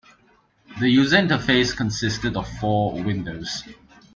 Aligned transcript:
The 0.79 0.89
user 0.89 1.17
interface 1.17 1.77
consisted 1.77 2.35
of 2.35 2.49
four 2.57 3.03
windows. 3.03 3.61